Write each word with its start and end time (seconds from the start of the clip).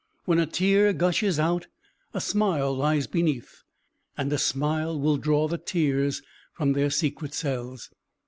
When 0.25 0.39
a 0.39 0.47
tear 0.47 0.93
gushes 0.93 1.39
out, 1.39 1.67
a 2.11 2.19
smile 2.19 2.75
lies 2.75 3.05
beneath; 3.05 3.61
and 4.17 4.33
a 4.33 4.39
smile 4.39 4.99
will 4.99 5.17
draw 5.17 5.47
the 5.47 5.59
tears 5.59 6.23
from 6.53 6.73
their 6.73 6.89
secret 6.89 7.35
cells." 7.35 7.91